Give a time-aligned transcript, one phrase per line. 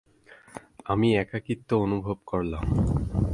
[0.85, 2.65] আমি একাকীত্ব অনুভব করলাম।